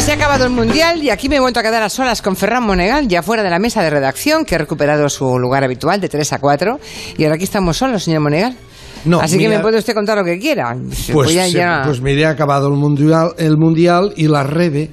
Pues 0.00 0.06
se 0.06 0.12
ha 0.12 0.14
acabado 0.14 0.44
el 0.46 0.50
Mundial 0.52 1.02
y 1.02 1.10
aquí 1.10 1.28
me 1.28 1.36
he 1.36 1.40
vuelto 1.40 1.60
a 1.60 1.62
quedar 1.62 1.82
a 1.82 1.90
solas 1.90 2.22
con 2.22 2.34
Ferran 2.34 2.62
Monegal, 2.62 3.06
ya 3.06 3.22
fuera 3.22 3.42
de 3.42 3.50
la 3.50 3.58
mesa 3.58 3.82
de 3.82 3.90
redacción, 3.90 4.46
que 4.46 4.54
ha 4.54 4.58
recuperado 4.58 5.06
su 5.10 5.38
lugar 5.38 5.62
habitual 5.62 6.00
de 6.00 6.08
3 6.08 6.32
a 6.32 6.38
4. 6.38 6.80
Y 7.18 7.24
ahora 7.24 7.34
aquí 7.34 7.44
estamos 7.44 7.76
solos, 7.76 8.02
señor 8.04 8.22
Monegal. 8.22 8.56
No, 9.04 9.20
Así 9.20 9.36
que 9.36 9.44
mira- 9.44 9.58
me 9.58 9.62
puede 9.62 9.76
usted 9.76 9.92
contar 9.92 10.16
lo 10.16 10.24
que 10.24 10.38
quiera. 10.38 10.74
Pues, 11.12 11.12
Voy 11.12 11.38
a 11.38 11.44
se- 11.44 11.52
ya- 11.52 11.82
pues 11.84 12.00
mire, 12.00 12.24
ha 12.24 12.30
acabado 12.30 12.68
el 12.68 12.78
mundial, 12.78 13.34
el 13.36 13.58
mundial 13.58 14.14
y 14.16 14.26
la 14.28 14.42
Rebe 14.42 14.90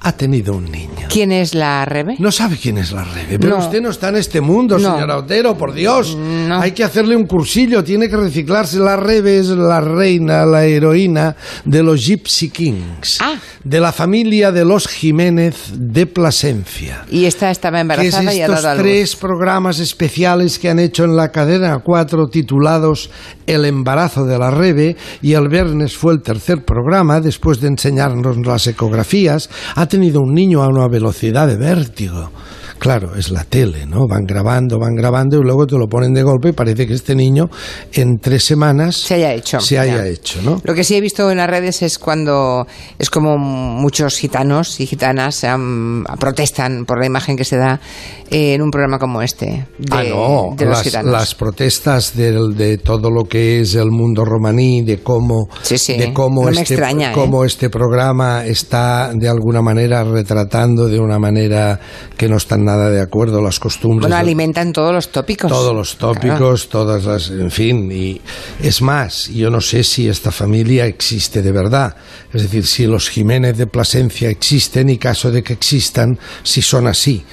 ha 0.00 0.12
tenido 0.12 0.54
un 0.54 0.70
niño. 0.70 1.08
¿Quién 1.08 1.32
es 1.32 1.54
la 1.54 1.84
Rebe? 1.84 2.16
No 2.18 2.30
sabe 2.30 2.56
quién 2.60 2.78
es 2.78 2.92
la 2.92 3.04
Rebe, 3.04 3.38
pero 3.38 3.58
No. 3.58 3.64
usted 3.64 3.80
no 3.80 3.90
está 3.90 4.08
en 4.10 4.16
este 4.16 4.40
mundo, 4.40 4.78
No. 4.78 4.94
señora 4.94 5.16
Otero, 5.18 5.56
por 5.56 5.72
Dios. 5.72 6.16
No. 6.16 6.60
Hay 6.60 6.72
que 6.72 6.84
hacerle 6.84 7.16
un 7.16 7.26
cursillo, 7.26 7.82
tiene 7.82 8.08
que 8.08 8.16
reciclarse. 8.16 8.78
La 8.78 8.96
Rebe 8.96 9.38
es 9.38 9.48
la 9.48 9.80
reina, 9.80 10.44
la 10.46 10.64
heroína 10.64 11.34
de 11.64 11.82
los 11.82 12.04
Gypsy 12.06 12.50
Kings, 12.50 13.18
Ah. 13.20 13.36
de 13.64 13.80
la 13.80 13.92
familia 13.92 14.52
de 14.52 14.64
los 14.64 14.86
Jiménez 14.86 15.72
de 15.74 16.06
Plasencia. 16.06 17.04
Y 17.10 17.24
esta 17.24 17.50
estaba 17.50 17.78
que 17.78 18.06
es 18.08 18.14
embarazada 18.14 18.34
y 18.34 18.40
ha 18.40 18.46
estos 18.46 18.62
dado 18.62 18.68
a 18.68 18.74
luz. 18.74 18.82
tres 18.82 19.16
programas 19.16 19.78
especiales 19.80 20.58
que 20.58 20.68
han 20.68 20.78
hecho 20.78 21.04
en 21.04 21.16
la 21.16 21.30
cadena 21.32 21.78
4 21.84 22.28
titulados 22.28 23.10
El 23.46 23.64
embarazo 23.64 24.26
de 24.26 24.38
la 24.38 24.50
Rebe 24.50 24.94
y 25.22 25.32
el 25.32 25.48
viernes 25.48 25.96
fue 25.96 26.12
el 26.12 26.20
tercer 26.20 26.64
programa 26.66 27.20
después 27.20 27.60
de 27.62 27.68
enseñarnos 27.68 28.36
las 28.46 28.66
ecografías 28.66 29.48
ha 29.74 29.87
tenido 29.88 30.20
un 30.20 30.34
niño 30.34 30.62
a 30.62 30.68
una 30.68 30.86
velocidad 30.88 31.46
de 31.46 31.56
vértigo. 31.56 32.30
Claro, 32.78 33.14
es 33.16 33.30
la 33.30 33.44
tele, 33.44 33.86
¿no? 33.86 34.06
Van 34.08 34.24
grabando, 34.24 34.78
van 34.78 34.94
grabando 34.94 35.38
y 35.38 35.42
luego 35.42 35.66
te 35.66 35.76
lo 35.76 35.86
ponen 35.88 36.12
de 36.14 36.22
golpe 36.22 36.50
y 36.50 36.52
parece 36.52 36.86
que 36.86 36.94
este 36.94 37.14
niño 37.14 37.48
en 37.92 38.18
tres 38.18 38.44
semanas 38.44 38.96
Se 38.96 39.14
haya 39.14 39.32
hecho. 39.34 39.60
se 39.60 39.78
haya 39.78 39.96
ya. 39.98 40.06
hecho, 40.06 40.40
¿no? 40.42 40.60
Lo 40.64 40.74
que 40.74 40.84
sí 40.84 40.94
he 40.94 41.00
visto 41.00 41.30
en 41.30 41.38
las 41.38 41.50
redes 41.50 41.82
es 41.82 41.98
cuando 41.98 42.66
es 42.98 43.10
como 43.10 43.36
muchos 43.38 44.16
gitanos 44.16 44.80
y 44.80 44.86
gitanas 44.86 45.44
am, 45.44 46.04
protestan 46.20 46.84
por 46.84 46.98
la 47.00 47.06
imagen 47.06 47.36
que 47.36 47.44
se 47.44 47.56
da 47.56 47.80
eh, 48.30 48.54
en 48.54 48.62
un 48.62 48.70
programa 48.70 48.98
como 48.98 49.22
este. 49.22 49.66
De, 49.78 49.86
ah, 49.90 50.02
no, 50.04 50.54
de 50.56 50.64
los 50.66 50.74
las, 50.76 50.82
gitanos. 50.82 51.12
las 51.12 51.34
protestas 51.34 52.14
del- 52.16 52.54
de, 52.56 52.78
todo 52.78 53.10
lo 53.10 53.24
que 53.24 53.60
es 53.60 53.74
el 53.74 53.90
mundo 53.90 54.24
romaní, 54.24 54.82
de 54.82 54.98
cómo, 55.02 55.48
Sí, 55.62 55.78
sí, 55.78 55.96
de 55.96 56.12
cómo, 56.12 56.42
no 56.44 56.50
este, 56.50 56.74
extraña, 56.74 57.10
¿eh? 57.10 57.14
cómo 57.14 57.44
este 57.44 57.70
programa 57.70 58.44
está 58.44 59.10
de 59.14 59.28
alguna 59.28 59.62
manera 59.62 60.04
retratando 60.04 60.86
de 60.86 61.00
una 61.00 61.18
manera 61.18 61.80
que 62.16 62.28
no 62.28 62.36
están 62.36 62.67
nada 62.68 62.90
de 62.90 63.00
acuerdo 63.00 63.40
las 63.40 63.58
costumbres. 63.58 64.02
Bueno, 64.02 64.16
alimentan 64.16 64.72
todos 64.72 64.92
los 64.92 65.10
tópicos. 65.10 65.50
todos 65.50 65.74
los 65.74 65.96
tópicos, 65.96 66.68
todas 66.68 67.04
las, 67.04 67.30
en 67.30 67.50
fin, 67.50 67.90
y 67.90 68.20
es 68.62 68.82
más, 68.82 69.28
yo 69.28 69.50
no 69.50 69.60
sé 69.60 69.82
si 69.82 70.08
esta 70.08 70.30
familia 70.30 70.84
existe 70.86 71.40
de 71.42 71.52
verdad, 71.52 71.96
es 72.32 72.42
decir, 72.42 72.66
si 72.66 72.86
los 72.86 73.08
Jiménez 73.08 73.56
de 73.56 73.66
Plasencia 73.66 74.28
existen 74.28 74.90
y 74.90 74.98
caso 74.98 75.30
de 75.30 75.42
que 75.42 75.54
existan, 75.54 76.18
si 76.42 76.60
son 76.60 76.86
así. 76.86 77.24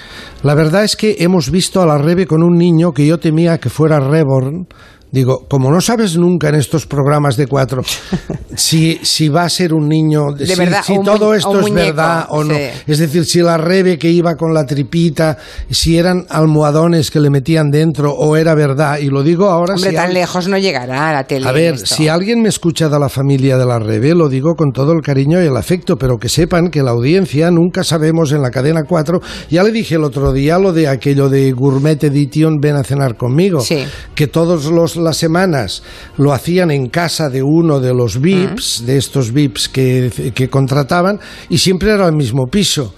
La 0.43 0.55
verdad 0.55 0.83
es 0.83 0.95
que 0.95 1.17
hemos 1.19 1.49
visto 1.49 1.81
a 1.81 1.85
la 1.85 1.97
Rebe 1.97 2.25
con 2.25 2.43
un 2.43 2.57
niño 2.57 2.91
que 2.91 3.05
yo 3.05 3.17
temía 3.17 3.57
que 3.57 3.69
fuera 3.69 3.99
Reborn. 3.99 4.67
Digo, 5.15 5.45
como 5.47 5.71
no 5.71 5.79
sabes 5.79 6.17
nunca 6.17 6.49
en 6.49 6.55
estos 6.55 6.85
programas 6.85 7.37
de 7.37 7.47
cuatro 7.47 7.83
si, 8.55 8.99
si 9.01 9.29
va 9.29 9.43
a 9.43 9.49
ser 9.49 9.73
un 9.73 9.87
niño, 9.87 10.33
De 10.33 10.45
si, 10.45 10.55
verdad, 10.55 10.83
todo 11.05 11.33
esto 11.33 11.55
es 11.57 11.61
muñeco, 11.61 11.95
verdad 11.95 12.25
o 12.31 12.43
no. 12.43 12.53
sí. 12.53 12.61
Es 12.85 12.99
decir, 12.99 13.23
si 13.23 13.39
la 13.39 13.57
rebe 13.57 13.97
que 13.97 14.11
iba 14.11 14.35
con 14.35 14.53
la 14.53 14.65
tripita, 14.65 15.37
si 15.69 15.97
eran 15.97 16.25
almohadones 16.27 17.11
que 17.11 17.21
le 17.21 17.29
metían 17.29 17.71
dentro 17.71 18.11
o 18.11 18.35
era 18.35 18.55
verdad. 18.55 18.97
Y 18.99 19.05
lo 19.05 19.23
digo 19.23 19.45
ahora. 19.45 19.75
Hombre, 19.75 19.91
si 19.91 19.95
tan 19.95 20.13
lejos 20.13 20.49
no 20.49 20.57
llegará 20.57 21.11
a 21.11 21.13
la 21.13 21.23
tele. 21.23 21.47
A 21.47 21.53
ver, 21.53 21.75
esto. 21.75 21.95
si 21.95 22.09
alguien 22.09 22.41
me 22.41 22.49
escucha 22.49 22.89
de 22.89 22.99
la 22.99 23.07
familia 23.07 23.57
de 23.57 23.65
la 23.65 23.79
Rebe, 23.79 24.15
lo 24.15 24.27
digo 24.27 24.55
con 24.55 24.73
todo 24.73 24.91
el 24.91 25.01
cariño 25.01 25.41
y 25.41 25.45
el 25.45 25.55
afecto, 25.55 25.95
pero 25.95 26.17
que 26.17 26.27
sepan 26.27 26.69
que 26.69 26.83
la 26.83 26.91
audiencia 26.91 27.49
nunca 27.51 27.85
sabemos 27.85 28.33
en 28.33 28.41
la 28.41 28.51
cadena 28.51 28.83
4. 28.83 29.21
Ya 29.49 29.63
le 29.63 29.71
dije 29.71 29.95
el 29.95 30.03
otro 30.03 30.33
día 30.33 30.59
lo 30.59 30.73
de 30.73 30.89
aquello 30.89 31.29
de 31.29 31.53
Gourmet 31.53 32.03
Edition, 32.03 32.57
ven 32.59 32.75
a 32.75 32.83
cenar 32.83 33.15
conmigo. 33.15 33.61
Sí. 33.61 33.85
Que 34.13 34.27
todas 34.27 34.65
las 35.05 35.17
semanas 35.17 35.81
lo 36.17 36.33
hacían 36.33 36.71
en 36.71 36.89
casa 36.89 37.29
de 37.29 37.41
uno 37.41 37.79
de 37.79 37.93
los 37.93 38.19
VIPs, 38.19 38.85
de 38.85 38.97
estos 38.97 39.31
VIPs 39.31 39.69
que, 39.69 40.31
que 40.35 40.49
contrataban, 40.49 41.19
y 41.49 41.57
siempre 41.57 41.91
era 41.91 42.05
el 42.07 42.13
mismo 42.13 42.47
piso. 42.47 42.93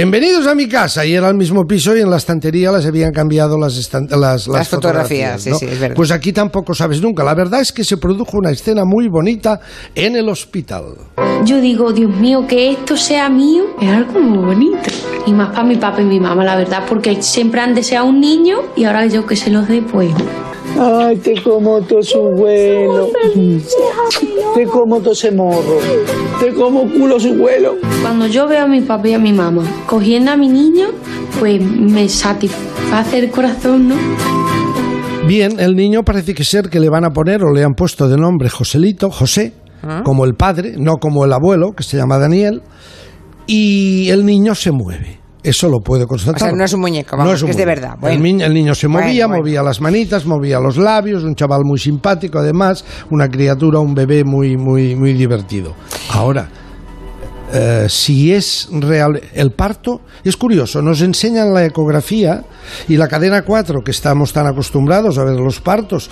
Bienvenidos 0.00 0.46
a 0.46 0.54
mi 0.54 0.68
casa 0.68 1.06
y 1.06 1.14
era 1.14 1.30
el 1.30 1.36
mismo 1.36 1.66
piso 1.66 1.96
y 1.96 2.02
en 2.02 2.10
la 2.10 2.18
estantería 2.18 2.70
las 2.70 2.84
habían 2.84 3.12
cambiado 3.14 3.56
las, 3.58 3.78
estan- 3.78 4.06
las, 4.10 4.46
Las 4.46 4.68
fotografías, 4.68 5.40
sí, 5.40 5.48
¿no? 5.48 5.58
sí, 5.58 5.64
es 5.64 5.80
verdad. 5.80 5.96
Pues 5.96 6.10
aquí 6.10 6.34
tampoco 6.34 6.74
sabes 6.74 7.00
nunca. 7.00 7.24
La 7.24 7.32
verdad 7.32 7.62
es 7.62 7.72
que 7.72 7.82
se 7.82 7.96
produjo 7.96 8.36
una 8.36 8.50
escena 8.50 8.84
muy 8.84 9.08
bonita 9.08 9.58
en 9.94 10.14
el 10.16 10.28
hospital. 10.28 10.82
Yo 11.46 11.62
digo, 11.62 11.94
Dios 11.94 12.14
mío, 12.14 12.44
que 12.46 12.72
esto 12.72 12.94
sea 12.94 13.30
mío 13.30 13.64
es 13.80 13.88
algo 13.88 14.20
muy 14.20 14.44
bonito. 14.44 14.90
Y 15.24 15.32
más 15.32 15.48
para 15.48 15.64
mi 15.64 15.76
papá 15.76 16.02
y 16.02 16.04
mi 16.04 16.20
mamá, 16.20 16.44
la 16.44 16.56
verdad, 16.56 16.82
porque 16.86 17.22
siempre 17.22 17.62
han 17.62 17.74
deseado 17.74 18.04
un 18.04 18.20
niño 18.20 18.58
y 18.76 18.84
ahora 18.84 19.06
yo 19.06 19.24
que 19.24 19.34
se 19.34 19.48
los 19.48 19.66
dé, 19.66 19.80
pues. 19.80 20.10
Ay, 20.78 21.16
te 21.16 21.40
como 21.42 21.80
todo 21.80 22.02
su 22.02 22.20
vuelo. 22.20 23.08
Te 24.54 24.64
como 24.66 25.00
todo 25.00 25.12
ese 25.14 25.30
morro. 25.32 25.78
Te 26.40 26.52
como 26.52 26.82
culo 26.90 27.18
su 27.18 27.34
vuelo. 27.34 27.76
Cuando 28.02 28.26
yo 28.26 28.46
veo 28.46 28.64
a 28.64 28.68
mi 28.68 28.82
papá 28.82 29.08
y 29.08 29.14
a 29.14 29.18
mi 29.18 29.32
mamá 29.32 29.62
cogiendo 29.86 30.32
a 30.32 30.36
mi 30.36 30.48
niño, 30.48 30.88
pues 31.38 31.60
me 31.62 32.08
satisface 32.08 33.18
el 33.18 33.30
corazón, 33.30 33.88
¿no? 33.88 33.94
Bien, 35.26 35.58
el 35.58 35.74
niño 35.74 36.02
parece 36.02 36.34
que 36.34 36.44
ser 36.44 36.68
que 36.68 36.78
le 36.78 36.88
van 36.88 37.04
a 37.04 37.10
poner 37.10 37.42
o 37.42 37.52
le 37.52 37.64
han 37.64 37.74
puesto 37.74 38.08
de 38.08 38.16
nombre 38.16 38.48
Joselito, 38.48 39.10
José, 39.10 39.54
como 40.04 40.24
el 40.24 40.34
padre, 40.34 40.74
no 40.78 40.96
como 40.96 41.24
el 41.24 41.32
abuelo, 41.32 41.72
que 41.72 41.82
se 41.82 41.96
llama 41.96 42.18
Daniel, 42.18 42.62
y 43.46 44.08
el 44.10 44.24
niño 44.24 44.54
se 44.54 44.72
mueve. 44.72 45.20
Eso 45.46 45.68
lo 45.68 45.78
puedo 45.80 46.06
constatar. 46.08 46.42
O 46.42 46.44
sea, 46.46 46.52
no 46.56 46.64
es 46.64 46.72
un 46.72 46.80
muñeco, 46.80 47.16
vamos, 47.16 47.44
que 47.44 47.50
es 47.50 47.56
de 47.56 47.64
muñeco. 47.64 47.80
verdad. 47.92 48.12
El, 48.12 48.20
niño, 48.22 48.44
el 48.44 48.52
niño 48.52 48.74
se 48.74 48.88
Bueno, 48.88 49.06
movía, 49.06 49.26
bueno. 49.26 49.42
movía 49.42 49.62
las 49.62 49.80
manitas, 49.80 50.26
movía 50.26 50.58
los 50.58 50.76
labios, 50.76 51.22
un 51.22 51.34
chaval 51.36 51.62
muy 51.64 51.78
simpático, 51.78 52.38
además, 52.38 52.84
una 53.10 53.28
criatura, 53.28 53.78
un 53.78 53.94
bebé 53.94 54.24
muy, 54.24 54.56
muy, 54.56 54.96
muy 54.96 55.12
divertido. 55.12 55.74
Ahora, 56.10 56.48
eh, 57.52 57.86
si 57.88 58.32
es 58.32 58.68
real 58.72 59.20
el 59.34 59.52
parto, 59.52 60.00
es 60.24 60.36
curioso, 60.36 60.82
nos 60.82 61.00
enseñan 61.00 61.54
la 61.54 61.64
ecografía 61.64 62.42
y 62.88 62.96
la 62.96 63.06
cadena 63.06 63.42
4, 63.42 63.82
que 63.84 63.92
estamos 63.92 64.32
tan 64.32 64.48
acostumbrados 64.48 65.16
a 65.18 65.24
ver 65.24 65.36
los 65.38 65.60
partos. 65.60 66.10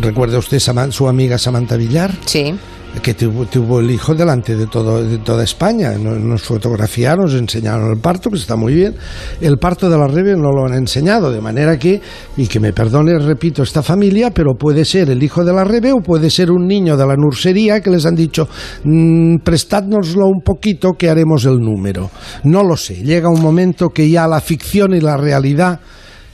Recuerda 0.00 0.38
usted 0.38 0.58
su 0.90 1.08
amiga 1.08 1.36
Samantha 1.36 1.76
Villar, 1.76 2.12
Sí. 2.24 2.54
Que 3.00 3.14
tuvo, 3.14 3.46
tuvo 3.46 3.80
el 3.80 3.90
hijo 3.90 4.14
delante 4.14 4.54
de, 4.56 4.66
todo, 4.66 5.02
de 5.02 5.18
toda 5.18 5.44
España. 5.44 5.92
Nos, 5.92 6.42
fotografiaron, 6.42 7.24
nos 7.24 7.34
enseñaron 7.34 7.90
el 7.90 7.98
parto, 8.00 8.30
que 8.30 8.36
está 8.36 8.56
muy 8.56 8.74
bien. 8.74 8.94
El 9.40 9.58
parto 9.58 9.88
de 9.88 9.96
la 9.96 10.06
Rebe 10.06 10.36
no 10.36 10.50
lo 10.50 10.66
han 10.66 10.74
enseñado, 10.74 11.30
de 11.30 11.40
manera 11.40 11.78
que, 11.78 12.00
y 12.36 12.46
que 12.46 12.60
me 12.60 12.72
perdone, 12.72 13.18
repito, 13.18 13.62
esta 13.62 13.82
familia, 13.82 14.30
pero 14.30 14.54
puede 14.54 14.84
ser 14.84 15.10
el 15.10 15.22
hijo 15.22 15.44
de 15.44 15.52
la 15.52 15.64
Rebe 15.64 15.92
o 15.92 16.00
puede 16.00 16.28
ser 16.28 16.50
un 16.50 16.66
niño 16.66 16.96
de 16.96 17.06
la 17.06 17.16
nursería 17.16 17.80
que 17.80 17.90
les 17.90 18.04
han 18.04 18.14
dicho, 18.14 18.48
"Mm, 18.84 19.38
prestádnoslo 19.38 20.26
un 20.26 20.42
poquito 20.42 20.92
que 20.92 21.08
haremos 21.08 21.44
el 21.44 21.58
número. 21.58 22.10
No 22.44 22.62
lo 22.62 22.76
sé, 22.76 22.96
llega 22.96 23.28
un 23.28 23.40
momento 23.40 23.88
que 23.90 24.10
ya 24.10 24.26
la 24.26 24.40
ficción 24.40 24.94
y 24.94 25.00
la 25.00 25.16
realidad, 25.16 25.80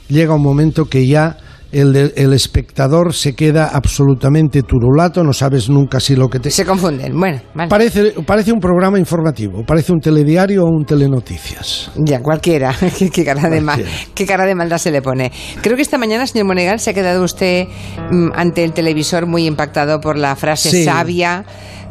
llega 0.08 0.34
un 0.34 0.42
momento 0.42 0.86
que 0.86 1.06
ya 1.06 1.36
el, 1.72 1.94
el 2.16 2.32
espectador 2.32 3.12
se 3.14 3.34
queda 3.34 3.68
absolutamente 3.68 4.62
turulato, 4.62 5.22
no 5.22 5.32
sabes 5.32 5.68
nunca 5.68 6.00
si 6.00 6.16
lo 6.16 6.28
que 6.28 6.40
te... 6.40 6.50
Se 6.50 6.64
confunden. 6.64 7.18
Bueno, 7.18 7.40
vale. 7.54 7.68
Parece, 7.68 8.14
parece 8.26 8.52
un 8.52 8.60
programa 8.60 8.98
informativo, 8.98 9.64
parece 9.66 9.92
un 9.92 10.00
telediario 10.00 10.64
o 10.64 10.68
un 10.68 10.84
telenoticias. 10.84 11.90
Ya, 11.96 12.20
cualquiera. 12.20 12.74
¿Qué, 12.98 13.10
qué 13.10 13.24
cara 13.24 13.48
de 13.48 13.60
mal, 13.60 13.76
Cualquiera. 13.80 14.10
qué 14.14 14.26
cara 14.26 14.46
de 14.46 14.54
maldad 14.54 14.78
se 14.78 14.90
le 14.90 15.02
pone. 15.02 15.30
Creo 15.62 15.76
que 15.76 15.82
esta 15.82 15.98
mañana, 15.98 16.26
señor 16.26 16.46
Monegal, 16.46 16.80
se 16.80 16.90
ha 16.90 16.94
quedado 16.94 17.22
usted 17.24 17.66
mm, 18.10 18.28
ante 18.34 18.64
el 18.64 18.72
televisor 18.72 19.26
muy 19.26 19.46
impactado 19.46 20.00
por 20.00 20.16
la 20.16 20.34
frase 20.36 20.70
Sí. 20.70 20.84
sabia 20.84 21.44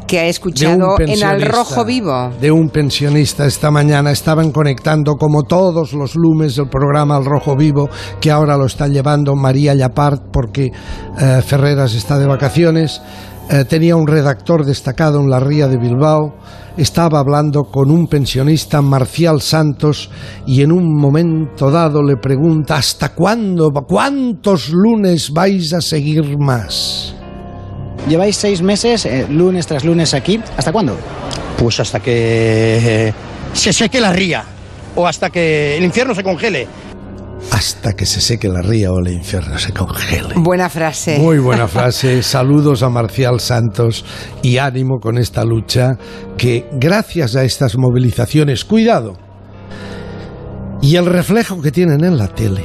que 0.06 0.18
ha 0.20 0.26
escuchado 0.26 0.96
en 1.00 1.22
Al 1.22 1.42
Rojo 1.42 1.84
Vivo. 1.84 2.30
De 2.40 2.50
un 2.50 2.70
pensionista 2.70 3.44
esta 3.44 3.70
mañana. 3.70 4.10
Estaban 4.10 4.52
conectando 4.52 5.16
como 5.16 5.42
todos 5.42 5.92
los 5.92 6.14
lunes 6.16 6.56
el 6.56 6.68
programa 6.70 7.16
Al 7.16 7.26
Rojo 7.26 7.54
Vivo, 7.56 7.90
que 8.18 8.30
ahora 8.30 8.56
lo 8.56 8.64
está 8.64 8.88
llevando 8.88 9.36
María 9.36 9.67
Llapart 9.74 10.24
porque 10.32 10.70
eh, 11.20 11.42
Ferreras 11.44 11.94
está 11.94 12.18
de 12.18 12.26
vacaciones. 12.26 13.00
Eh, 13.50 13.64
tenía 13.64 13.96
un 13.96 14.06
redactor 14.06 14.66
destacado 14.66 15.20
en 15.20 15.30
la 15.30 15.40
Ría 15.40 15.68
de 15.68 15.78
Bilbao. 15.78 16.34
Estaba 16.76 17.18
hablando 17.18 17.64
con 17.64 17.90
un 17.90 18.06
pensionista, 18.06 18.82
Marcial 18.82 19.40
Santos, 19.40 20.10
y 20.46 20.62
en 20.62 20.70
un 20.70 20.94
momento 20.94 21.70
dado 21.70 22.02
le 22.02 22.16
pregunta, 22.16 22.76
¿hasta 22.76 23.14
cuándo, 23.14 23.70
cuántos 23.86 24.68
lunes 24.68 25.32
vais 25.32 25.72
a 25.72 25.80
seguir 25.80 26.38
más? 26.38 27.14
Lleváis 28.06 28.36
seis 28.36 28.62
meses, 28.62 29.06
eh, 29.06 29.26
lunes 29.28 29.66
tras 29.66 29.84
lunes 29.84 30.14
aquí. 30.14 30.40
¿Hasta 30.56 30.70
cuándo? 30.70 30.96
Pues 31.58 31.80
hasta 31.80 32.00
que 32.00 33.08
eh, 33.08 33.14
se 33.52 33.72
seque 33.72 34.00
la 34.00 34.12
ría 34.12 34.44
o 34.94 35.06
hasta 35.06 35.30
que 35.30 35.76
el 35.76 35.84
infierno 35.84 36.14
se 36.14 36.22
congele. 36.22 36.66
Hasta 37.52 37.92
que 37.94 38.04
se 38.06 38.20
seque 38.20 38.48
la 38.48 38.62
ría 38.62 38.92
o 38.92 38.98
el 38.98 39.12
infierno 39.12 39.58
se 39.58 39.72
congele. 39.72 40.34
Buena 40.36 40.68
frase. 40.68 41.18
Muy 41.18 41.38
buena 41.38 41.68
frase. 41.68 42.22
Saludos 42.22 42.82
a 42.82 42.88
Marcial 42.88 43.40
Santos 43.40 44.04
y 44.42 44.58
ánimo 44.58 44.98
con 45.00 45.18
esta 45.18 45.44
lucha 45.44 45.96
que 46.36 46.68
gracias 46.72 47.36
a 47.36 47.44
estas 47.44 47.76
movilizaciones, 47.76 48.64
cuidado, 48.64 49.14
y 50.80 50.96
el 50.96 51.06
reflejo 51.06 51.60
que 51.60 51.72
tienen 51.72 52.04
en 52.04 52.18
la 52.18 52.28
tele, 52.28 52.62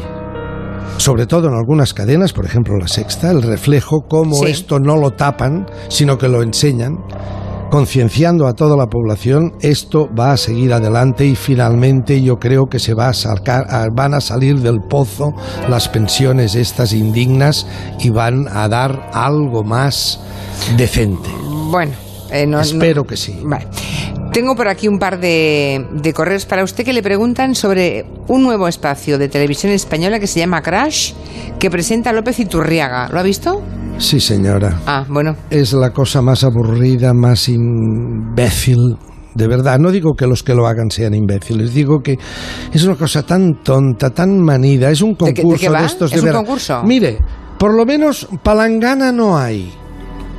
sobre 0.98 1.26
todo 1.26 1.48
en 1.48 1.56
algunas 1.56 1.94
cadenas, 1.94 2.32
por 2.34 2.46
ejemplo 2.46 2.78
la 2.78 2.88
sexta, 2.88 3.32
el 3.32 3.42
reflejo, 3.42 4.02
como 4.08 4.36
Sí. 4.36 4.52
esto 4.52 4.80
no 4.80 4.98
lo 4.98 5.12
tapan, 5.12 5.66
sino 5.90 6.18
que 6.18 6.28
lo 6.28 6.44
enseñan, 6.44 6.98
concienciando 7.78 8.46
a 8.46 8.54
toda 8.54 8.78
la 8.78 8.86
población, 8.86 9.54
esto 9.60 10.08
va 10.14 10.32
a 10.34 10.38
seguir 10.38 10.74
adelante 10.74 11.26
y 11.26 11.34
finalmente 11.36 12.22
yo 12.22 12.36
creo 12.38 12.68
que 12.68 12.78
se 12.78 12.94
va 12.94 13.08
a 13.08 13.14
sacar, 13.14 13.66
van 13.92 14.14
a 14.14 14.22
salir 14.22 14.60
del 14.60 14.80
pozo 14.88 15.34
las 15.68 15.90
pensiones 15.90 16.54
estas 16.54 16.94
indignas 16.94 17.66
y 18.00 18.12
van 18.12 18.48
a 18.48 18.68
dar 18.70 19.10
algo 19.12 19.64
más 19.64 20.20
decente. 20.78 21.28
Bueno, 21.72 21.94
eh, 22.30 22.46
no- 22.46 22.58
no- 22.58 22.62
Espero 22.62 23.06
que 23.06 23.18
sí. 23.18 23.40
Vale. 23.44 23.66
Tengo 24.32 24.56
por 24.56 24.68
aquí 24.68 24.88
un 24.88 25.00
par 25.00 25.20
de, 25.20 25.84
de 25.94 26.14
correos 26.14 26.46
para 26.46 26.64
usted 26.64 26.86
que 26.86 26.94
le 26.94 27.02
preguntan 27.02 27.56
sobre 27.56 28.06
un 28.28 28.44
nuevo 28.44 28.68
espacio 28.68 29.18
de 29.18 29.30
televisión 29.30 29.72
española 29.72 30.20
que 30.20 30.28
se 30.28 30.40
llama 30.42 30.62
Crash, 30.62 31.14
que 31.58 31.72
presenta 31.72 32.12
a 32.12 32.14
López 32.14 32.40
Iturriaga. 32.40 33.10
¿Lo 33.10 33.20
ha 33.20 33.24
visto? 33.24 33.64
Sí, 33.98 34.20
señora. 34.20 34.80
Ah, 34.86 35.06
bueno. 35.08 35.36
es 35.50 35.74
la 35.74 35.92
cosa 35.92 36.22
más 36.22 36.44
aburrida, 36.44 37.14
más 37.14 37.48
imbécil. 37.48 38.98
De 39.34 39.48
verdad, 39.48 39.80
no 39.80 39.92
digo 39.92 40.14
que 40.14 40.28
los 40.28 40.44
que 40.44 40.54
lo 40.54 40.68
hagan 40.68 40.92
sean 40.92 41.14
imbéciles, 41.16 41.74
digo 41.74 42.02
que 42.02 42.20
es 42.72 42.84
una 42.84 42.96
cosa 42.96 43.24
tan 43.24 43.64
tonta, 43.64 44.12
tan 44.12 44.40
manida, 44.40 44.92
es 44.92 45.02
un 45.02 45.14
¿De 45.14 45.34
qué- 45.34 45.34
de 45.34 45.42
concurso 45.42 45.62
qué 45.66 45.70
va? 45.70 45.86
estos 45.86 46.12
de 46.12 46.18
¿Es 46.18 46.22
un 46.22 46.28
vera- 46.28 46.38
concurso? 46.38 46.84
Mire, 46.84 47.18
por 47.58 47.74
lo 47.74 47.84
menos 47.86 48.28
palangana 48.44 49.12
no 49.12 49.36
hay, 49.38 49.74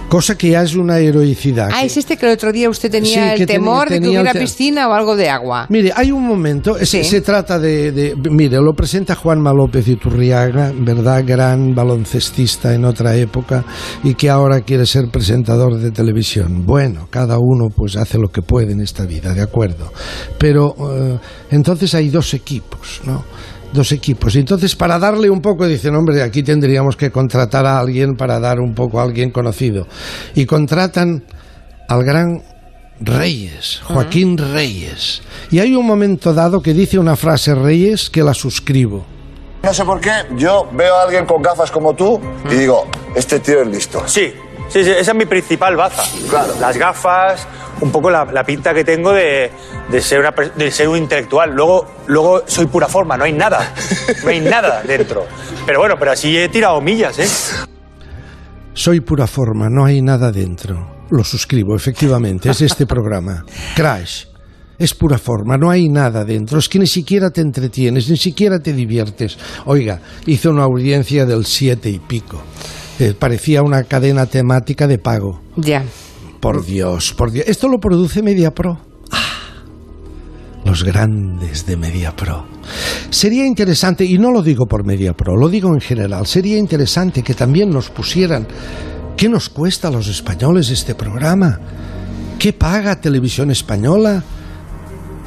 cosa 0.08 0.36
que 0.38 0.50
ya 0.50 0.62
es 0.62 0.74
una 0.76 0.98
heroicidad. 0.98 1.70
Ah, 1.72 1.80
que- 1.80 1.86
es 1.86 1.96
este 1.96 2.16
que 2.16 2.26
el 2.26 2.32
otro 2.32 2.52
día 2.52 2.70
usted 2.70 2.90
tenía 2.90 3.12
Sí, 3.34 3.40
el 3.42 3.46
ten- 3.46 3.46
temor 3.58 3.88
de 3.88 4.00
que 4.00 4.08
hubiera 4.08 4.32
te- 4.32 4.40
piscina 4.40 4.88
o 4.88 4.92
algo 4.92 5.16
de 5.16 5.28
agua. 5.28 5.66
Mire, 5.70 5.92
hay 5.94 6.12
un 6.12 6.24
momento, 6.26 6.76
es- 6.78 6.88
Sí. 6.90 7.02
se 7.04 7.20
trata 7.20 7.58
de, 7.58 7.90
de- 7.92 8.14
Mire, 8.30 8.58
lo 8.60 8.74
presenta 8.74 9.14
Juanma 9.14 9.52
López 9.52 9.88
Iturriaga, 9.88 10.72
¿verdad? 10.76 11.24
Gran 11.26 11.74
baloncestista 11.74 12.74
en 12.74 12.84
otra 12.84 13.16
época 13.16 13.64
y 14.04 14.14
que 14.14 14.30
ahora 14.30 14.60
quiere 14.60 14.86
ser 14.86 15.08
presentador 15.10 15.78
de 15.78 15.90
televisión. 15.90 16.64
Bueno, 16.64 17.08
cada 17.10 17.38
uno 17.38 17.68
pues 17.74 17.96
hace 17.96 18.18
lo 18.18 18.28
que 18.28 18.42
puede 18.42 18.72
en 18.72 18.80
esta 18.80 19.04
vida, 19.06 19.34
de 19.34 19.42
acuerdo. 19.42 19.92
Pero 20.38 20.74
eh, 20.92 21.18
entonces 21.50 21.94
hay 21.94 22.08
dos 22.08 22.34
equipos, 22.34 23.00
¿no? 23.04 23.24
Dos 23.74 23.90
equipos. 23.90 24.36
Y 24.36 24.38
entonces, 24.38 24.76
para 24.76 25.00
darle 25.00 25.28
un 25.28 25.40
poco, 25.40 25.66
dicen, 25.66 25.96
hombre, 25.96 26.22
aquí 26.22 26.44
tendríamos 26.44 26.96
que 26.96 27.10
contratar 27.10 27.66
a 27.66 27.80
alguien 27.80 28.14
para 28.14 28.38
dar 28.38 28.60
un 28.60 28.72
poco 28.72 29.00
a 29.00 29.02
alguien 29.02 29.32
conocido. 29.32 29.88
Y 30.36 30.46
contratan 30.46 31.24
al 31.88 32.04
gran 32.04 32.40
Reyes, 33.00 33.80
Joaquín 33.82 34.38
Reyes. 34.38 35.22
Y 35.50 35.58
hay 35.58 35.74
un 35.74 35.84
momento 35.84 36.32
dado 36.32 36.62
que 36.62 36.72
dice 36.72 37.00
una 37.00 37.16
frase 37.16 37.52
Reyes 37.52 38.10
que 38.10 38.22
la 38.22 38.32
suscribo. 38.32 39.04
No 39.64 39.74
sé 39.74 39.84
por 39.84 40.00
qué, 40.00 40.12
yo 40.36 40.68
veo 40.72 40.94
a 40.94 41.02
alguien 41.02 41.26
con 41.26 41.42
gafas 41.42 41.72
como 41.72 41.94
tú 41.94 42.20
y 42.48 42.54
digo, 42.54 42.86
este 43.16 43.40
tío 43.40 43.62
es 43.62 43.66
listo. 43.68 44.04
Sí, 44.06 44.32
sí, 44.68 44.84
sí, 44.84 44.90
esa 44.90 45.10
es 45.10 45.16
mi 45.16 45.24
principal 45.24 45.74
baza. 45.74 46.04
Claro. 46.30 46.52
Las 46.60 46.76
gafas, 46.76 47.48
un 47.80 47.90
poco 47.90 48.10
la, 48.10 48.24
la 48.24 48.44
pinta 48.44 48.72
que 48.72 48.84
tengo 48.84 49.12
de, 49.12 49.50
de 49.90 50.00
ser 50.00 50.20
una, 50.20 50.32
de 50.56 50.70
ser 50.70 50.88
un 50.88 50.98
intelectual. 50.98 51.50
Luego, 51.54 51.86
luego 52.06 52.42
soy 52.46 52.66
pura 52.66 52.88
forma, 52.88 53.16
no 53.16 53.24
hay 53.24 53.32
nada. 53.32 53.74
No 54.22 54.30
hay 54.30 54.40
nada 54.40 54.82
dentro. 54.82 55.26
Pero 55.66 55.80
bueno, 55.80 55.96
pero 55.98 56.12
así 56.12 56.36
he 56.36 56.48
tirado 56.48 56.80
millas, 56.80 57.18
¿eh? 57.18 57.28
Soy 58.72 59.00
pura 59.00 59.26
forma, 59.26 59.68
no 59.70 59.84
hay 59.84 60.02
nada 60.02 60.32
dentro. 60.32 61.04
Lo 61.10 61.22
suscribo, 61.22 61.76
efectivamente, 61.76 62.50
es 62.50 62.60
este 62.62 62.86
programa. 62.86 63.44
Crash. 63.76 64.24
Es 64.76 64.92
pura 64.92 65.18
forma, 65.18 65.56
no 65.56 65.70
hay 65.70 65.88
nada 65.88 66.24
dentro. 66.24 66.58
Es 66.58 66.68
que 66.68 66.80
ni 66.80 66.88
siquiera 66.88 67.30
te 67.30 67.40
entretienes, 67.40 68.10
ni 68.10 68.16
siquiera 68.16 68.58
te 68.58 68.72
diviertes. 68.72 69.38
Oiga, 69.66 70.00
hizo 70.26 70.50
una 70.50 70.64
audiencia 70.64 71.24
del 71.24 71.46
siete 71.46 71.88
y 71.88 72.00
pico. 72.00 72.42
Eh, 72.98 73.14
parecía 73.16 73.62
una 73.62 73.84
cadena 73.84 74.26
temática 74.26 74.88
de 74.88 74.98
pago. 74.98 75.40
Ya. 75.56 75.84
Por 76.44 76.62
Dios, 76.62 77.14
por 77.14 77.30
Dios. 77.30 77.46
Esto 77.48 77.68
lo 77.68 77.78
produce 77.78 78.22
MediaPro. 78.22 78.78
Ah, 79.10 79.62
los 80.66 80.84
grandes 80.84 81.64
de 81.64 81.78
MediaPro. 81.78 82.44
Sería 83.08 83.46
interesante, 83.46 84.04
y 84.04 84.18
no 84.18 84.30
lo 84.30 84.42
digo 84.42 84.66
por 84.66 84.84
MediaPro, 84.84 85.38
lo 85.38 85.48
digo 85.48 85.72
en 85.72 85.80
general, 85.80 86.26
sería 86.26 86.58
interesante 86.58 87.22
que 87.22 87.32
también 87.32 87.70
nos 87.70 87.88
pusieran 87.88 88.46
qué 89.16 89.30
nos 89.30 89.48
cuesta 89.48 89.88
a 89.88 89.90
los 89.90 90.06
españoles 90.08 90.68
este 90.68 90.94
programa. 90.94 91.58
¿Qué 92.38 92.52
paga 92.52 93.00
Televisión 93.00 93.50
Española 93.50 94.22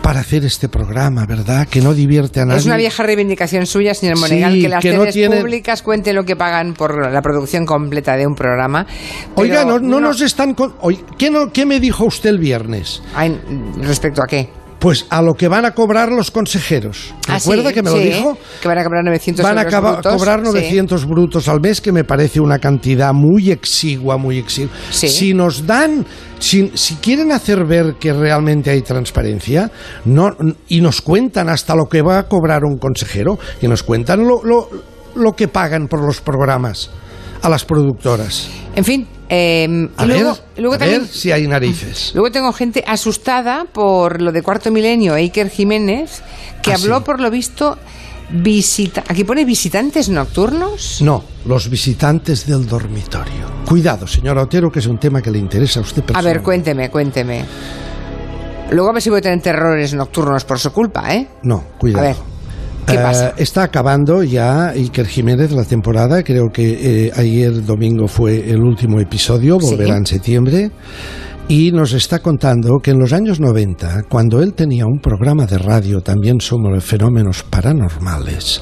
para 0.07 0.21
hacer 0.21 0.45
este 0.45 0.69
programa, 0.69 1.25
verdad? 1.25 1.67
Que 1.67 1.81
no 1.81 1.93
divierte 1.93 2.39
a 2.39 2.45
nadie. 2.45 2.61
Es 2.61 2.65
una 2.65 2.77
vieja 2.77 3.03
reivindicación 3.03 3.65
suya, 3.65 3.93
señor 3.93 4.17
Monegal, 4.17 4.53
Sí, 4.53 4.61
que 4.61 4.69
las 4.69 4.81
que 4.81 5.27
no 5.27 5.35
públicas 5.35 5.81
cuenten 5.81 6.15
lo 6.15 6.23
que 6.23 6.37
pagan 6.37 6.75
por 6.75 7.11
la 7.11 7.21
producción 7.21 7.65
completa 7.65 8.15
de 8.15 8.25
un 8.25 8.33
programa. 8.33 8.87
Oiga, 9.35 9.65
no, 9.65 9.79
no 9.79 9.99
nos 9.99 10.21
están... 10.21 10.53
Con... 10.53 10.75
¿qué, 11.17 11.29
no, 11.29 11.51
¿Qué 11.51 11.65
me 11.65 11.81
dijo 11.81 12.05
usted 12.05 12.29
el 12.29 12.39
viernes? 12.39 13.03
Ay, 13.15 13.37
¿Respecto 13.81 14.23
a 14.23 14.27
qué? 14.27 14.47
Pues 14.79 15.07
a 15.09 15.21
lo 15.21 15.33
que 15.35 15.47
van 15.47 15.65
a 15.65 15.73
cobrar 15.73 16.11
los 16.11 16.29
consejeros. 16.29 17.13
Ah, 17.27 17.39
¿Recuerda 17.39 17.69
sí, 17.69 17.75
que 17.75 17.83
me 17.83 17.89
lo 17.89 17.97
sí, 17.97 18.03
dijo? 18.03 18.37
Que 18.61 18.67
van 18.67 18.77
a 18.77 18.83
cobrar 18.83 19.03
900 19.03 19.43
Van 19.43 19.57
a 19.57 19.63
euros 19.63 20.05
cobrar 20.05 20.39
sí. 20.39 20.45
900 20.45 21.05
brutos 21.07 21.47
al 21.47 21.59
mes, 21.59 21.81
que 21.81 21.91
me 21.91 22.03
parece 22.03 22.39
una 22.39 22.59
cantidad 22.59 23.11
muy 23.13 23.51
exigua, 23.51 24.17
muy 24.17 24.37
exigua. 24.37 24.73
Si 24.91 25.33
nos 25.33 25.65
dan, 25.65 26.05
si, 26.39 26.71
si 26.75 26.95
quieren 26.95 27.31
hacer 27.31 27.65
ver 27.65 27.95
que 27.99 28.13
realmente 28.13 28.69
hay 28.69 28.81
transparencia, 28.83 29.71
no, 30.05 30.35
y 30.67 30.81
nos 30.81 31.01
cuentan 31.01 31.49
hasta 31.49 31.75
lo 31.75 31.85
que 31.85 32.01
va 32.01 32.19
a 32.19 32.27
cobrar 32.27 32.63
un 32.63 32.77
consejero, 32.77 33.39
y 33.61 33.67
nos 33.67 33.81
cuentan 33.81 34.27
lo, 34.27 34.43
lo, 34.43 34.69
lo 35.15 35.35
que 35.35 35.47
pagan 35.47 35.87
por 35.87 36.05
los 36.05 36.21
programas 36.21 36.91
a 37.41 37.49
las 37.49 37.65
productoras. 37.65 38.49
En 38.75 38.83
fin, 38.83 39.07
eh, 39.29 39.89
A 39.97 40.05
y 40.05 40.07
luego, 40.07 40.31
ver, 40.33 40.43
luego 40.57 40.75
a 40.75 40.77
también... 40.77 41.01
ver 41.01 41.09
si 41.09 41.31
hay 41.31 41.47
narices. 41.47 42.11
Luego 42.13 42.31
tengo 42.31 42.53
gente 42.53 42.83
asustada 42.87 43.65
por 43.65 44.21
lo 44.21 44.31
de 44.31 44.41
Cuarto 44.41 44.71
Milenio, 44.71 45.13
Iker 45.15 45.49
Jiménez, 45.49 46.21
que 46.61 46.71
Ah, 46.71 46.75
habló 46.75 46.97
sí. 46.99 47.03
por 47.05 47.19
lo 47.19 47.29
visto 47.31 47.77
visita, 48.29 49.03
aquí 49.07 49.23
pone 49.23 49.45
visitantes 49.45 50.09
nocturnos. 50.09 51.01
No, 51.01 51.23
los 51.45 51.69
visitantes 51.69 52.45
del 52.45 52.67
dormitorio. 52.67 53.45
Cuidado, 53.65 54.05
señora 54.07 54.41
Otero, 54.43 54.71
que 54.71 54.79
es 54.79 54.87
un 54.87 54.97
tema 54.97 55.21
que 55.21 55.31
le 55.31 55.39
interesa 55.39 55.79
a 55.79 55.83
usted 55.83 56.03
A 56.13 56.21
ver, 56.21 56.41
cuénteme, 56.41 56.89
cuénteme. 56.89 57.45
Luego 58.71 58.89
a 58.89 58.93
ver 58.93 59.01
si 59.01 59.09
voy 59.09 59.19
a 59.19 59.21
tener 59.21 59.41
terrores 59.41 59.93
nocturnos 59.93 60.43
por 60.43 60.59
su 60.59 60.73
culpa, 60.73 61.13
¿eh? 61.15 61.27
No, 61.43 61.63
cuidado. 61.77 62.03
A 62.05 62.07
ver, 62.09 62.17
¿qué 62.87 62.95
Eh, 62.95 62.99
pasa? 63.01 63.33
Está 63.37 63.63
acabando 63.63 64.23
ya 64.23 64.69
Iker 64.69 65.05
Jiménez 65.05 65.51
la 65.51 65.63
temporada. 65.63 66.23
Creo 66.23 66.49
que 66.51 67.07
eh, 67.07 67.11
ayer 67.15 67.63
domingo 67.65 68.07
fue 68.07 68.49
el 68.49 68.61
último 68.61 68.99
episodio, 68.99 69.59
Sí. 69.59 69.67
volverá 69.71 69.97
en 69.97 70.05
septiembre. 70.05 70.71
Y 71.49 71.71
nos 71.71 71.93
está 71.93 72.19
contando 72.19 72.79
que 72.83 72.91
en 72.91 72.99
los 72.99 73.13
años 73.13 73.39
90, 73.39 74.03
cuando 74.09 74.41
él 74.41 74.53
tenía 74.53 74.85
un 74.85 74.99
programa 74.99 75.45
de 75.45 75.57
radio 75.57 76.01
también 76.01 76.41
sobre 76.41 76.81
fenómenos 76.81 77.43
paranormales, 77.43 78.61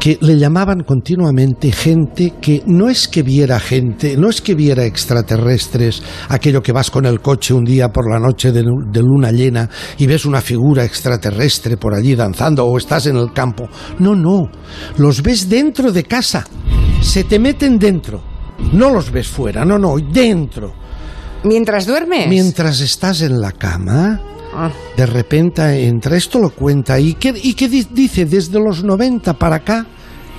que 0.00 0.18
le 0.20 0.36
llamaban 0.38 0.82
continuamente 0.82 1.72
gente 1.72 2.34
que 2.40 2.62
no 2.66 2.90
es 2.90 3.08
que 3.08 3.22
viera 3.22 3.58
gente, 3.58 4.16
no 4.18 4.28
es 4.28 4.42
que 4.42 4.54
viera 4.54 4.84
extraterrestres, 4.84 6.02
aquello 6.28 6.62
que 6.62 6.72
vas 6.72 6.90
con 6.90 7.06
el 7.06 7.20
coche 7.20 7.54
un 7.54 7.64
día 7.64 7.88
por 7.88 8.10
la 8.10 8.18
noche 8.18 8.52
de, 8.52 8.62
lu- 8.62 8.84
de 8.92 9.00
luna 9.00 9.32
llena 9.32 9.70
y 9.96 10.06
ves 10.06 10.26
una 10.26 10.42
figura 10.42 10.84
extraterrestre 10.84 11.76
por 11.78 11.94
allí 11.94 12.14
danzando 12.14 12.66
o 12.66 12.76
estás 12.76 13.06
en 13.06 13.16
el 13.16 13.32
campo. 13.32 13.68
No, 13.98 14.14
no, 14.14 14.50
los 14.98 15.22
ves 15.22 15.48
dentro 15.48 15.90
de 15.90 16.02
casa, 16.04 16.44
se 17.00 17.24
te 17.24 17.38
meten 17.38 17.78
dentro, 17.78 18.20
no 18.72 18.90
los 18.90 19.10
ves 19.10 19.28
fuera, 19.28 19.64
no, 19.64 19.78
no, 19.78 19.96
dentro. 19.98 20.74
Mientras 21.44 21.86
duermes. 21.86 22.26
Mientras 22.28 22.80
estás 22.80 23.20
en 23.22 23.40
la 23.40 23.52
cama. 23.52 24.20
De 24.96 25.06
repente 25.06 25.86
entra, 25.86 26.16
esto 26.16 26.38
lo 26.38 26.50
cuenta, 26.50 26.98
y 26.98 27.14
que, 27.14 27.32
y 27.42 27.54
que 27.54 27.68
di- 27.68 27.86
dice, 27.90 28.24
desde 28.26 28.58
los 28.58 28.82
90 28.84 29.34
para 29.34 29.56
acá, 29.56 29.86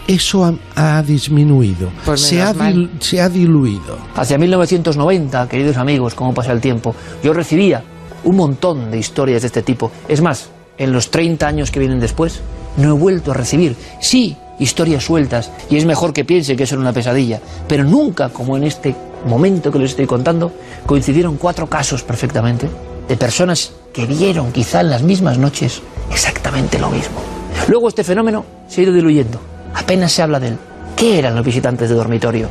eso 0.07 0.45
ha, 0.45 0.97
ha 0.97 1.01
disminuido, 1.01 1.89
Pues 2.05 2.21
se, 2.21 2.41
ha 2.41 2.53
dil- 2.53 2.89
se 2.99 3.19
ha 3.21 3.27
diluido. 3.29 3.97
Hacia 4.15 4.37
1990, 4.37 5.47
queridos 5.49 5.77
amigos, 5.77 6.13
cómo 6.13 6.33
pasa 6.33 6.51
el 6.51 6.61
tiempo, 6.61 6.95
yo 7.23 7.33
recibía 7.33 7.83
un 8.23 8.35
montón 8.35 8.91
de 8.91 8.97
historias 8.99 9.41
de 9.41 9.47
este 9.47 9.61
tipo. 9.63 9.91
Es 10.07 10.21
más, 10.21 10.49
en 10.77 10.91
los 10.91 11.09
30 11.11 11.47
años 11.47 11.71
que 11.71 11.79
vienen 11.79 11.99
después, 11.99 12.41
no 12.77 12.89
he 12.89 12.99
vuelto 12.99 13.31
a 13.31 13.33
recibir, 13.33 13.75
sí, 13.99 14.35
historias 14.59 15.03
sueltas, 15.03 15.51
y 15.69 15.77
es 15.77 15.85
mejor 15.85 16.13
que 16.13 16.23
piense 16.25 16.55
que 16.55 16.63
eso 16.63 16.75
era 16.75 16.81
una 16.81 16.93
pesadilla, 16.93 17.41
pero 17.67 17.83
nunca, 17.83 18.29
como 18.29 18.55
en 18.57 18.63
este 18.63 18.95
momento 19.27 19.71
que 19.71 19.79
les 19.79 19.91
estoy 19.91 20.05
contando, 20.05 20.51
coincidieron 20.85 21.37
cuatro 21.37 21.67
casos 21.67 22.03
perfectamente 22.03 22.69
de 23.07 23.17
personas 23.17 23.71
que 23.93 24.05
vieron 24.05 24.51
quizá 24.51 24.81
en 24.81 24.89
las 24.89 25.03
mismas 25.03 25.37
noches 25.37 25.81
exactamente 26.11 26.79
lo 26.79 26.89
mismo. 26.89 27.19
Luego 27.67 27.87
este 27.87 28.03
fenómeno 28.03 28.45
se 28.67 28.81
ha 28.81 28.83
ido 28.85 28.93
diluyendo. 28.93 29.39
Apenas 29.73 30.11
se 30.11 30.21
habla 30.21 30.39
de 30.39 30.49
él. 30.49 30.57
¿Qué 30.95 31.19
eran 31.19 31.35
los 31.35 31.45
visitantes 31.45 31.89
de 31.89 31.95
dormitorio? 31.95 32.47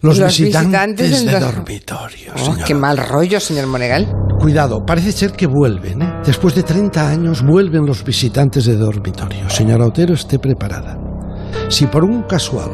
Los, 0.00 0.16
Los 0.18 0.38
visitantes, 0.38 1.10
visitantes 1.10 1.26
de 1.26 1.40
dormitorio. 1.40 2.32
Oh, 2.46 2.54
qué 2.64 2.72
mal 2.74 2.96
rollo, 2.98 3.40
señor 3.40 3.66
Monegal. 3.66 4.06
Cuidado, 4.38 4.84
parece 4.86 5.10
ser 5.10 5.32
que 5.32 5.48
vuelven. 5.48 6.02
¿eh? 6.02 6.12
Después 6.24 6.54
de 6.54 6.62
30 6.62 7.08
años 7.08 7.42
vuelven 7.44 7.84
los 7.84 8.04
visitantes 8.04 8.64
de 8.66 8.76
dormitorio. 8.76 9.50
Señora 9.50 9.86
Otero, 9.86 10.14
esté 10.14 10.38
preparada. 10.38 10.96
Si 11.68 11.86
por 11.86 12.04
un 12.04 12.22
casual, 12.22 12.70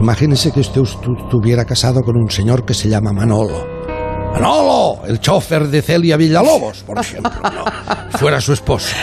imagínese 0.00 0.50
que 0.50 0.58
usted 0.58 0.80
estu- 0.80 1.22
estuviera 1.22 1.64
casado 1.64 2.00
con 2.02 2.16
un 2.16 2.28
señor 2.28 2.64
que 2.64 2.74
se 2.74 2.88
llama 2.88 3.12
Manolo. 3.12 3.77
Manolo, 4.32 5.00
el 5.06 5.20
chofer 5.20 5.66
de 5.68 5.82
Celia 5.82 6.16
Villalobos, 6.16 6.82
por 6.84 6.98
ejemplo, 6.98 7.30
¿no? 7.42 7.64
fuera 8.18 8.40
su 8.40 8.52
esposo. 8.52 8.94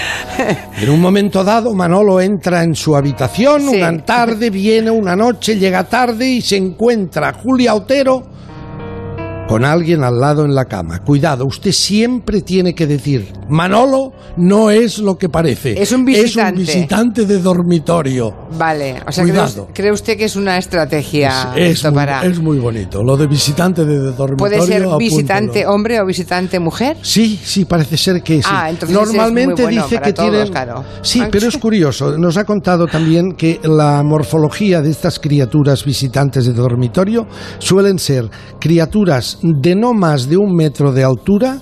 En 0.79 0.89
un 0.89 1.01
momento 1.01 1.43
dado, 1.43 1.73
Manolo 1.73 2.21
entra 2.21 2.63
en 2.63 2.73
su 2.75 2.95
habitación, 2.95 3.61
Sí. 3.69 3.75
una 3.77 3.97
tarde, 4.05 4.49
viene 4.49 4.91
una 4.91 5.15
noche, 5.15 5.57
llega 5.57 5.83
tarde 5.83 6.27
y 6.27 6.41
se 6.41 6.57
encuentra 6.57 7.33
Julia 7.33 7.75
Otero 7.75 8.23
con 9.47 9.63
alguien 9.63 10.03
al 10.03 10.19
lado 10.19 10.43
en 10.43 10.55
la 10.55 10.65
cama. 10.65 10.99
Cuidado, 11.03 11.45
usted 11.45 11.71
siempre 11.71 12.41
tiene 12.41 12.73
que 12.73 12.87
decir, 12.87 13.31
Manolo 13.47 14.11
no 14.37 14.71
es 14.71 14.97
lo 14.97 15.17
que 15.17 15.29
parece. 15.29 15.79
Es 15.81 15.91
un 15.91 16.03
visitante. 16.03 16.61
visitante 16.61 17.25
de 17.25 17.39
dormitorio. 17.39 18.33
Vale, 18.57 18.95
o 19.07 19.11
sea, 19.11 19.23
¿cree, 19.23 19.33
Cuidado. 19.35 19.67
cree 19.73 19.91
usted 19.91 20.17
que 20.17 20.25
es 20.25 20.35
una 20.35 20.57
estrategia 20.57 21.53
es, 21.55 21.75
esto 21.75 21.89
muy, 21.91 21.95
para... 21.95 22.25
es 22.25 22.39
muy 22.39 22.57
bonito. 22.57 23.03
Lo 23.03 23.15
de 23.17 23.27
visitante 23.27 23.85
de 23.85 23.97
dormitorio. 24.13 24.37
¿Puede 24.37 24.61
ser 24.61 24.87
visitante 24.97 25.67
hombre 25.67 25.99
o 26.01 26.05
visitante 26.05 26.59
mujer? 26.59 26.97
Sí, 27.01 27.39
sí, 27.43 27.65
parece 27.65 27.97
ser 27.97 28.23
que 28.23 28.41
sí. 28.41 28.49
Ah, 28.51 28.69
entonces 28.69 28.97
es 28.97 29.05
Normalmente 29.05 29.63
muy 29.63 29.73
bueno 29.73 29.83
dice 29.83 29.95
para 29.95 30.07
que 30.07 30.13
todos, 30.13 30.31
tienen. 30.31 30.47
claro. 30.51 30.83
Sí, 31.01 31.21
Ah, 31.21 31.29
pero 31.31 31.47
es 31.47 31.57
curioso. 31.57 32.17
Nos 32.17 32.37
ha 32.37 32.45
contado 32.45 32.87
también 32.87 33.33
que 33.33 33.59
la 33.63 34.01
morfología 34.03 34.81
de 34.81 34.89
estas 34.89 35.19
criaturas 35.19 35.85
visitantes 35.85 36.45
de 36.45 36.53
dormitorio 36.53 37.27
suelen 37.59 37.99
ser 37.99 38.29
criaturas 38.59 39.34
de 39.41 39.75
no 39.75 39.93
más 39.93 40.29
de 40.29 40.37
un 40.37 40.55
metro 40.55 40.91
de 40.91 41.03
altura 41.03 41.59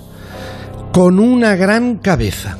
con 0.92 1.18
una 1.18 1.56
gran 1.56 1.98
cabeza. 1.98 2.56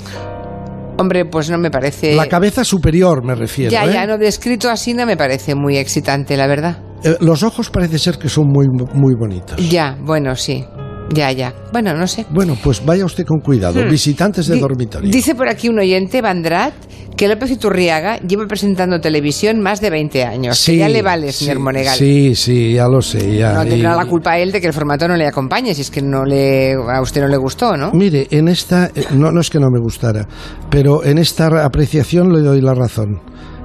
Hombre, 0.96 1.24
pues 1.24 1.50
no 1.50 1.58
me 1.58 1.70
parece... 1.70 2.14
La 2.14 2.26
cabeza 2.26 2.64
superior, 2.64 3.24
me 3.24 3.34
refiero. 3.34 3.70
Ya, 3.70 3.84
¿eh? 3.84 3.92
ya, 3.92 4.06
no, 4.06 4.16
descrito 4.16 4.70
así 4.70 4.94
no 4.94 5.06
me 5.06 5.16
parece 5.16 5.54
muy 5.54 5.76
excitante, 5.76 6.36
la 6.36 6.46
verdad. 6.46 6.78
Eh, 7.02 7.16
Los 7.20 7.42
ojos 7.42 7.70
parece 7.70 7.98
ser 7.98 8.18
que 8.18 8.28
son 8.28 8.48
muy, 8.48 8.66
muy 8.68 9.14
bonitos. 9.18 9.56
Ya, 9.68 9.96
bueno, 10.00 10.34
sí. 10.36 10.64
Ya, 11.12 11.30
ya. 11.32 11.52
Bueno, 11.72 11.94
no 11.94 12.06
sé. 12.06 12.26
Bueno, 12.30 12.56
pues 12.62 12.84
vaya 12.84 13.04
usted 13.04 13.24
con 13.26 13.40
cuidado. 13.40 13.84
Hmm. 13.84 13.90
Visitantes 13.90 14.46
de 14.46 14.58
dormitorio. 14.58 15.10
Dice 15.10 15.34
por 15.34 15.48
aquí 15.48 15.68
un 15.68 15.78
oyente, 15.78 16.22
Bandrat, 16.22 16.74
que 17.16 17.28
López 17.28 17.50
Iturriaga 17.50 18.18
lleva 18.18 18.46
presentando 18.46 19.00
televisión 19.00 19.60
más 19.60 19.80
de 19.80 19.90
20 19.90 20.24
años. 20.24 20.64
que 20.64 20.76
ya 20.78 20.88
le 20.88 21.00
vale, 21.02 21.32
señor 21.32 21.56
sí, 21.56 21.62
Monegal. 21.62 21.96
Sí, 21.96 22.34
sí, 22.34 22.72
ya 22.74 22.88
lo 22.88 23.00
sé. 23.00 23.36
Ya. 23.36 23.52
No 23.52 23.64
Y- 23.64 23.68
tendrá 23.68 23.94
la 23.96 24.06
culpa 24.06 24.36
él 24.38 24.50
de 24.50 24.60
que 24.60 24.66
el 24.66 24.72
formato 24.72 25.06
no 25.06 25.16
le 25.16 25.26
acompañe, 25.26 25.74
si 25.74 25.82
es 25.82 25.90
que 25.90 26.02
no 26.02 26.24
le, 26.24 26.72
a 26.74 27.00
usted 27.00 27.20
no 27.20 27.28
le 27.28 27.36
gustó, 27.36 27.76
¿no? 27.76 27.92
Mire, 27.92 28.26
en 28.30 28.48
esta, 28.48 28.86
eh, 28.94 29.04
no, 29.12 29.30
no 29.30 29.40
es 29.40 29.48
que 29.50 29.60
no 29.60 29.70
me 29.70 29.78
gustara, 29.78 30.26
pero 30.70 31.04
en 31.04 31.18
esta 31.18 31.64
apreciación 31.64 32.32
le 32.32 32.40
doy 32.40 32.60
la 32.60 32.74
razón. 32.74 33.20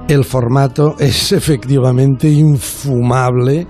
El 0.08 0.24
formato 0.24 0.94
es 1.00 1.32
efectivamente 1.32 2.28
infumable 2.28 3.66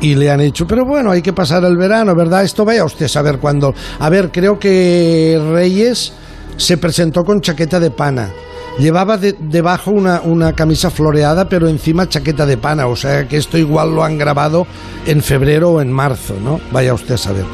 y 0.00 0.14
le 0.14 0.30
han 0.30 0.40
hecho, 0.40 0.66
pero 0.66 0.84
bueno, 0.84 1.10
hay 1.10 1.22
que 1.22 1.32
pasar 1.32 1.64
el 1.64 1.76
verano, 1.76 2.14
¿verdad? 2.16 2.44
Esto 2.44 2.64
vaya 2.64 2.84
usted 2.84 3.06
a 3.06 3.08
saber 3.08 3.38
cuándo. 3.38 3.74
A 3.98 4.08
ver, 4.10 4.30
creo 4.30 4.58
que 4.58 5.40
Reyes 5.52 6.12
se 6.56 6.78
presentó 6.78 7.22
con 7.24 7.40
chaqueta 7.40 7.80
de 7.80 7.90
pana. 7.90 8.30
Llevaba 8.78 9.16
de- 9.16 9.36
debajo 9.38 9.92
una, 9.92 10.20
una 10.22 10.52
camisa 10.52 10.90
floreada, 10.90 11.48
pero 11.48 11.68
encima 11.68 12.08
chaqueta 12.08 12.44
de 12.44 12.56
pana. 12.56 12.88
O 12.88 12.96
sea 12.96 13.28
que 13.28 13.36
esto 13.36 13.56
igual 13.56 13.94
lo 13.94 14.02
han 14.02 14.18
grabado 14.18 14.66
en 15.06 15.22
febrero 15.22 15.70
o 15.72 15.80
en 15.80 15.92
marzo, 15.92 16.34
¿no? 16.42 16.60
Vaya 16.72 16.92
usted 16.92 17.14
a 17.14 17.18
saber. 17.18 17.44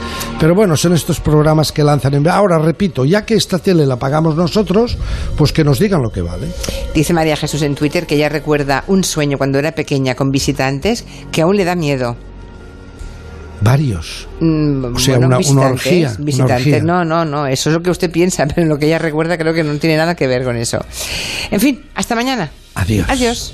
Pero 0.40 0.54
bueno, 0.54 0.76
son 0.78 0.94
estos 0.94 1.20
programas 1.20 1.72
que 1.72 1.84
lanzan 1.84 2.14
en... 2.14 2.26
Ahora, 2.28 2.58
repito, 2.58 3.04
ya 3.04 3.26
que 3.26 3.34
esta 3.34 3.58
tele 3.58 3.84
la 3.84 3.96
pagamos 3.96 4.34
nosotros, 4.34 4.96
pues 5.36 5.52
que 5.52 5.62
nos 5.62 5.78
digan 5.78 6.00
lo 6.02 6.10
que 6.10 6.22
vale. 6.22 6.48
Dice 6.94 7.12
María 7.12 7.36
Jesús 7.36 7.60
en 7.62 7.74
Twitter 7.74 8.06
que 8.06 8.14
ella 8.14 8.30
recuerda 8.30 8.84
un 8.86 9.04
sueño 9.04 9.36
cuando 9.36 9.58
era 9.58 9.72
pequeña 9.72 10.14
con 10.14 10.30
visitantes 10.30 11.04
que 11.30 11.42
aún 11.42 11.56
le 11.56 11.64
da 11.66 11.74
miedo. 11.74 12.16
Varios. 13.60 14.26
Mm, 14.40 14.84
O 14.94 14.98
sea, 14.98 15.18
bueno, 15.18 15.26
una- 15.26 15.36
una 15.36 15.38
visitantes, 15.38 15.86
orgía, 15.86 16.08
una 16.16 16.24
visitantes. 16.24 16.56
orgía. 16.66 16.82
No, 16.82 17.04
no, 17.04 17.24
no, 17.24 17.46
eso 17.46 17.70
es 17.70 17.74
lo 17.74 17.82
que 17.82 17.90
usted 17.90 18.10
piensa, 18.10 18.46
pero 18.54 18.66
lo 18.66 18.78
que 18.78 18.86
ella 18.86 18.98
recuerda 18.98 19.36
creo 19.38 19.52
que 19.54 19.62
no 19.64 19.74
tiene 19.78 19.96
nada 19.96 20.14
que 20.14 20.26
ver 20.26 20.44
con 20.44 20.56
eso. 20.56 20.84
En 21.50 21.60
fin, 21.60 21.82
hasta 21.94 22.14
mañana. 22.14 22.50
Adiós. 22.74 23.06
Adiós. 23.08 23.52